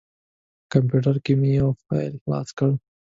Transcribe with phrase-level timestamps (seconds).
[0.71, 2.69] کمپیوټر کې مې یو فایل خلاص کړ.